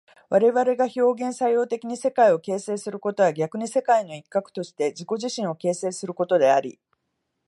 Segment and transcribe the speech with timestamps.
[0.29, 6.79] 我々が表現作用的に世界を形成することは逆に世界の一角として自己自身を形成することであり、